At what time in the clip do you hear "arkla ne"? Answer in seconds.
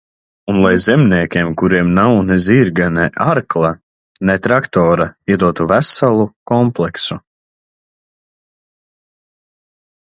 3.33-4.39